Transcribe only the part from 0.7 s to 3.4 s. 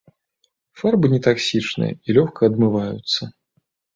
Фарбы не таксічныя і лёгка адмываюцца.